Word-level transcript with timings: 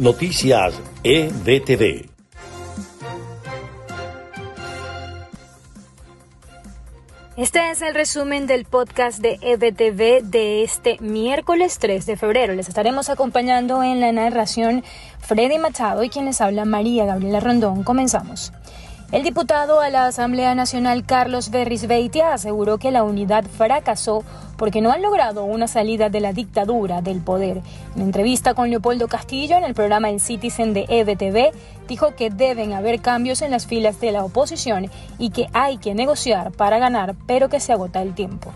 Noticias 0.00 0.80
EBTV. 1.04 2.08
Este 7.36 7.70
es 7.70 7.82
el 7.82 7.94
resumen 7.94 8.46
del 8.46 8.64
podcast 8.64 9.18
de 9.18 9.38
EBTV 9.42 10.22
de 10.22 10.62
este 10.62 10.96
miércoles 11.00 11.78
3 11.78 12.06
de 12.06 12.16
febrero. 12.16 12.54
Les 12.54 12.70
estaremos 12.70 13.10
acompañando 13.10 13.82
en 13.82 14.00
la 14.00 14.10
narración 14.10 14.84
Freddy 15.18 15.58
Machado 15.58 16.02
y 16.02 16.08
quien 16.08 16.24
les 16.24 16.40
habla 16.40 16.64
María 16.64 17.04
Gabriela 17.04 17.40
Rondón. 17.40 17.82
Comenzamos. 17.82 18.54
El 19.12 19.24
diputado 19.24 19.80
a 19.80 19.90
la 19.90 20.06
Asamblea 20.06 20.54
Nacional 20.54 21.04
Carlos 21.04 21.50
Berris 21.50 21.88
Beitia 21.88 22.32
aseguró 22.32 22.78
que 22.78 22.92
la 22.92 23.02
unidad 23.02 23.44
fracasó 23.44 24.22
porque 24.56 24.80
no 24.80 24.92
han 24.92 25.02
logrado 25.02 25.42
una 25.42 25.66
salida 25.66 26.10
de 26.10 26.20
la 26.20 26.32
dictadura 26.32 27.02
del 27.02 27.20
poder. 27.20 27.60
En 27.96 28.02
entrevista 28.02 28.54
con 28.54 28.70
Leopoldo 28.70 29.08
Castillo 29.08 29.56
en 29.56 29.64
el 29.64 29.74
programa 29.74 30.10
El 30.10 30.20
Citizen 30.20 30.74
de 30.74 30.86
EBTV, 30.88 31.50
dijo 31.88 32.14
que 32.14 32.30
deben 32.30 32.72
haber 32.72 33.00
cambios 33.00 33.42
en 33.42 33.50
las 33.50 33.66
filas 33.66 34.00
de 34.00 34.12
la 34.12 34.22
oposición 34.22 34.88
y 35.18 35.30
que 35.30 35.48
hay 35.54 35.78
que 35.78 35.92
negociar 35.92 36.52
para 36.52 36.78
ganar, 36.78 37.16
pero 37.26 37.48
que 37.48 37.58
se 37.58 37.72
agota 37.72 38.02
el 38.02 38.14
tiempo. 38.14 38.52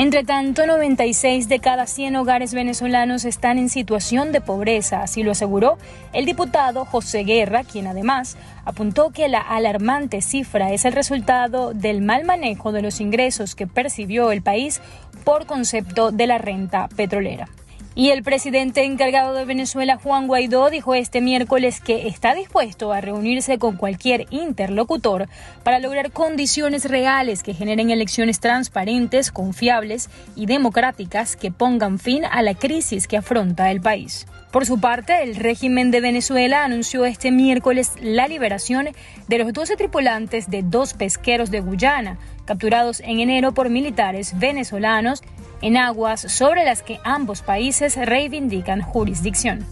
Entre 0.00 0.24
tanto, 0.24 0.64
96 0.64 1.50
de 1.50 1.58
cada 1.58 1.86
100 1.86 2.16
hogares 2.16 2.54
venezolanos 2.54 3.26
están 3.26 3.58
en 3.58 3.68
situación 3.68 4.32
de 4.32 4.40
pobreza, 4.40 5.02
así 5.02 5.22
lo 5.22 5.32
aseguró 5.32 5.76
el 6.14 6.24
diputado 6.24 6.86
José 6.86 7.22
Guerra, 7.22 7.64
quien 7.64 7.86
además 7.86 8.38
apuntó 8.64 9.10
que 9.10 9.28
la 9.28 9.40
alarmante 9.40 10.22
cifra 10.22 10.72
es 10.72 10.86
el 10.86 10.94
resultado 10.94 11.74
del 11.74 12.00
mal 12.00 12.24
manejo 12.24 12.72
de 12.72 12.80
los 12.80 13.02
ingresos 13.02 13.54
que 13.54 13.66
percibió 13.66 14.32
el 14.32 14.40
país 14.40 14.80
por 15.22 15.44
concepto 15.44 16.12
de 16.12 16.26
la 16.26 16.38
renta 16.38 16.88
petrolera. 16.96 17.50
Y 17.96 18.10
el 18.10 18.22
presidente 18.22 18.84
encargado 18.84 19.34
de 19.34 19.44
Venezuela, 19.44 19.96
Juan 19.96 20.28
Guaidó, 20.28 20.70
dijo 20.70 20.94
este 20.94 21.20
miércoles 21.20 21.80
que 21.80 22.06
está 22.06 22.34
dispuesto 22.34 22.92
a 22.92 23.00
reunirse 23.00 23.58
con 23.58 23.76
cualquier 23.76 24.26
interlocutor 24.30 25.28
para 25.64 25.80
lograr 25.80 26.12
condiciones 26.12 26.84
reales 26.84 27.42
que 27.42 27.52
generen 27.52 27.90
elecciones 27.90 28.38
transparentes, 28.38 29.32
confiables 29.32 30.08
y 30.36 30.46
democráticas 30.46 31.34
que 31.34 31.50
pongan 31.50 31.98
fin 31.98 32.24
a 32.24 32.42
la 32.42 32.54
crisis 32.54 33.08
que 33.08 33.16
afronta 33.16 33.72
el 33.72 33.80
país. 33.80 34.26
Por 34.52 34.66
su 34.66 34.80
parte, 34.80 35.22
el 35.22 35.34
régimen 35.36 35.90
de 35.90 36.00
Venezuela 36.00 36.64
anunció 36.64 37.04
este 37.04 37.32
miércoles 37.32 37.92
la 38.00 38.28
liberación 38.28 38.88
de 39.28 39.38
los 39.38 39.52
12 39.52 39.76
tripulantes 39.76 40.48
de 40.48 40.62
dos 40.62 40.94
pesqueros 40.94 41.50
de 41.50 41.60
Guyana, 41.60 42.18
capturados 42.46 43.00
en 43.00 43.20
enero 43.20 43.52
por 43.52 43.68
militares 43.68 44.38
venezolanos 44.38 45.22
en 45.62 45.76
aguas 45.76 46.20
sobre 46.20 46.64
las 46.64 46.82
que 46.82 46.98
ambos 47.04 47.42
países 47.42 47.96
reivindican 47.96 48.80
jurisdicción. 48.82 49.64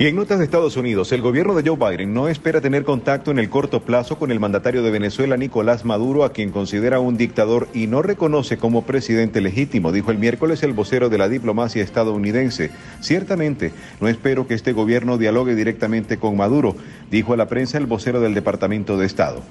Y 0.00 0.06
en 0.06 0.16
notas 0.16 0.38
de 0.38 0.46
Estados 0.46 0.78
Unidos, 0.78 1.12
el 1.12 1.20
gobierno 1.20 1.54
de 1.54 1.68
Joe 1.68 1.76
Biden 1.76 2.14
no 2.14 2.28
espera 2.28 2.62
tener 2.62 2.84
contacto 2.84 3.30
en 3.30 3.38
el 3.38 3.50
corto 3.50 3.82
plazo 3.82 4.18
con 4.18 4.30
el 4.30 4.40
mandatario 4.40 4.82
de 4.82 4.90
Venezuela, 4.90 5.36
Nicolás 5.36 5.84
Maduro, 5.84 6.24
a 6.24 6.32
quien 6.32 6.52
considera 6.52 7.00
un 7.00 7.18
dictador 7.18 7.68
y 7.74 7.86
no 7.86 8.00
reconoce 8.00 8.56
como 8.56 8.86
presidente 8.86 9.42
legítimo, 9.42 9.92
dijo 9.92 10.10
el 10.10 10.16
miércoles 10.16 10.62
el 10.62 10.72
vocero 10.72 11.10
de 11.10 11.18
la 11.18 11.28
diplomacia 11.28 11.82
estadounidense. 11.82 12.70
Ciertamente, 13.00 13.72
no 14.00 14.08
espero 14.08 14.46
que 14.46 14.54
este 14.54 14.72
gobierno 14.72 15.18
dialogue 15.18 15.54
directamente 15.54 16.16
con 16.16 16.34
Maduro, 16.34 16.76
dijo 17.10 17.34
a 17.34 17.36
la 17.36 17.48
prensa 17.48 17.76
el 17.76 17.84
vocero 17.84 18.22
del 18.22 18.32
Departamento 18.32 18.96
de 18.96 19.04
Estado. 19.04 19.42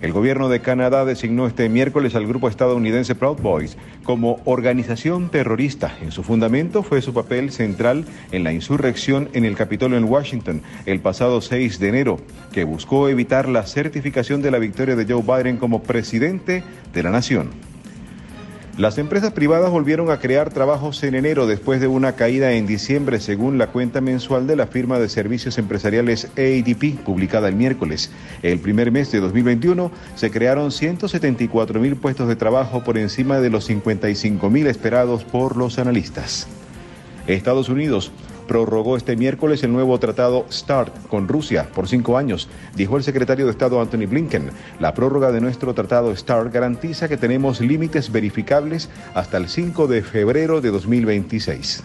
El 0.00 0.12
gobierno 0.12 0.48
de 0.48 0.60
Canadá 0.60 1.04
designó 1.04 1.48
este 1.48 1.68
miércoles 1.68 2.14
al 2.14 2.26
grupo 2.26 2.48
estadounidense 2.48 3.16
Proud 3.16 3.38
Boys 3.40 3.76
como 4.04 4.40
organización 4.44 5.28
terrorista. 5.28 5.96
En 6.00 6.12
su 6.12 6.22
fundamento 6.22 6.84
fue 6.84 7.02
su 7.02 7.12
papel 7.12 7.50
central 7.50 8.04
en 8.30 8.44
la 8.44 8.52
insurrección 8.52 9.28
en 9.32 9.44
el 9.44 9.56
Capitolio 9.56 9.98
en 9.98 10.04
Washington 10.04 10.62
el 10.86 11.00
pasado 11.00 11.40
6 11.40 11.80
de 11.80 11.88
enero, 11.88 12.20
que 12.52 12.62
buscó 12.62 13.08
evitar 13.08 13.48
la 13.48 13.66
certificación 13.66 14.40
de 14.40 14.52
la 14.52 14.58
victoria 14.58 14.94
de 14.94 15.04
Joe 15.04 15.22
Biden 15.22 15.56
como 15.56 15.82
presidente 15.82 16.62
de 16.92 17.02
la 17.02 17.10
nación. 17.10 17.67
Las 18.78 18.96
empresas 18.96 19.32
privadas 19.32 19.72
volvieron 19.72 20.08
a 20.08 20.20
crear 20.20 20.50
trabajos 20.50 21.02
en 21.02 21.16
enero 21.16 21.48
después 21.48 21.80
de 21.80 21.88
una 21.88 22.12
caída 22.12 22.52
en 22.52 22.68
diciembre, 22.68 23.18
según 23.18 23.58
la 23.58 23.72
cuenta 23.72 24.00
mensual 24.00 24.46
de 24.46 24.54
la 24.54 24.68
firma 24.68 25.00
de 25.00 25.08
servicios 25.08 25.58
empresariales 25.58 26.26
ADP, 26.36 27.02
publicada 27.04 27.48
el 27.48 27.56
miércoles. 27.56 28.12
El 28.40 28.60
primer 28.60 28.92
mes 28.92 29.10
de 29.10 29.18
2021 29.18 29.90
se 30.14 30.30
crearon 30.30 30.70
174 30.70 31.80
mil 31.80 31.96
puestos 31.96 32.28
de 32.28 32.36
trabajo 32.36 32.84
por 32.84 32.98
encima 32.98 33.40
de 33.40 33.50
los 33.50 33.64
55 33.64 34.48
mil 34.48 34.68
esperados 34.68 35.24
por 35.24 35.56
los 35.56 35.80
analistas. 35.80 36.46
Estados 37.26 37.68
Unidos 37.68 38.12
prorrogó 38.48 38.96
este 38.96 39.14
miércoles 39.14 39.62
el 39.62 39.72
nuevo 39.72 39.96
tratado 40.00 40.44
START 40.50 41.06
con 41.06 41.28
Rusia 41.28 41.68
por 41.72 41.86
cinco 41.86 42.18
años, 42.18 42.48
dijo 42.74 42.96
el 42.96 43.04
secretario 43.04 43.44
de 43.44 43.52
Estado 43.52 43.80
Anthony 43.80 44.08
Blinken. 44.08 44.50
La 44.80 44.94
prórroga 44.94 45.30
de 45.30 45.40
nuestro 45.40 45.74
tratado 45.74 46.16
START 46.16 46.52
garantiza 46.52 47.08
que 47.08 47.16
tenemos 47.16 47.60
límites 47.60 48.10
verificables 48.10 48.90
hasta 49.14 49.36
el 49.36 49.48
5 49.48 49.86
de 49.86 50.02
febrero 50.02 50.60
de 50.60 50.70
2026. 50.70 51.84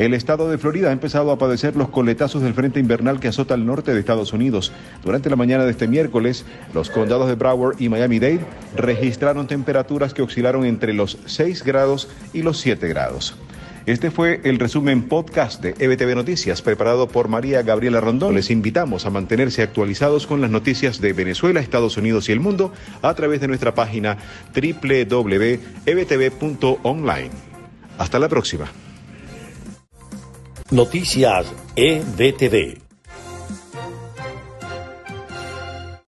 El 0.00 0.14
estado 0.14 0.48
de 0.48 0.56
Florida 0.56 0.88
ha 0.88 0.92
empezado 0.92 1.30
a 1.30 1.36
padecer 1.36 1.76
los 1.76 1.90
coletazos 1.90 2.40
del 2.40 2.54
frente 2.54 2.80
invernal 2.80 3.20
que 3.20 3.28
azota 3.28 3.54
el 3.54 3.66
norte 3.66 3.92
de 3.92 4.00
Estados 4.00 4.32
Unidos. 4.32 4.72
Durante 5.04 5.28
la 5.28 5.36
mañana 5.36 5.64
de 5.64 5.72
este 5.72 5.88
miércoles, 5.88 6.46
los 6.72 6.88
condados 6.88 7.28
de 7.28 7.34
Broward 7.34 7.78
y 7.78 7.90
Miami-Dade 7.90 8.40
registraron 8.76 9.46
temperaturas 9.46 10.14
que 10.14 10.22
oscilaron 10.22 10.64
entre 10.64 10.94
los 10.94 11.18
6 11.26 11.64
grados 11.64 12.08
y 12.32 12.40
los 12.40 12.58
7 12.60 12.88
grados. 12.88 13.36
Este 13.86 14.10
fue 14.10 14.42
el 14.44 14.58
resumen 14.58 15.08
podcast 15.08 15.62
de 15.62 15.74
EBTV 15.78 16.14
Noticias 16.14 16.60
preparado 16.60 17.08
por 17.08 17.28
María 17.28 17.62
Gabriela 17.62 18.00
Rondón. 18.00 18.34
Les 18.34 18.50
invitamos 18.50 19.06
a 19.06 19.10
mantenerse 19.10 19.62
actualizados 19.62 20.26
con 20.26 20.40
las 20.40 20.50
noticias 20.50 21.00
de 21.00 21.14
Venezuela, 21.14 21.60
Estados 21.60 21.96
Unidos 21.96 22.28
y 22.28 22.32
el 22.32 22.40
mundo 22.40 22.72
a 23.00 23.14
través 23.14 23.40
de 23.40 23.48
nuestra 23.48 23.74
página 23.74 24.18
www.ebtv.online. 24.54 27.30
Hasta 27.98 28.18
la 28.18 28.28
próxima. 28.28 28.70
Noticias 30.70 31.46
EBTV. 31.76 32.89